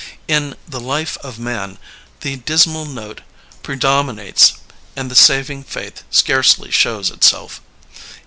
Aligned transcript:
In 0.27 0.55
The 0.67 0.79
Life 0.79 1.15
of 1.19 1.37
Man 1.37 1.77
the 2.21 2.35
dismal 2.37 2.85
note 2.85 3.21
predom 3.61 4.09
inates, 4.11 4.53
and 4.95 5.11
the 5.11 5.15
saving 5.15 5.63
faith 5.63 6.01
scarcely 6.09 6.71
shows 6.71 7.11
itself. 7.11 7.61